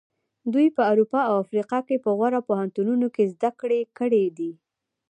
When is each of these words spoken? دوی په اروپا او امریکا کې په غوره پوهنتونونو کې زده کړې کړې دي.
دوی 0.53 0.67
په 0.75 0.81
اروپا 0.91 1.19
او 1.29 1.35
امریکا 1.43 1.79
کې 1.87 2.03
په 2.03 2.09
غوره 2.17 2.39
پوهنتونونو 2.49 3.07
کې 3.15 3.31
زده 3.33 3.49
کړې 3.59 3.81
کړې 3.97 4.23
دي. 4.37 4.51